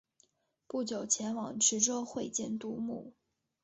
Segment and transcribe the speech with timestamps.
[0.65, 3.13] 不久前往池州会见杜牧。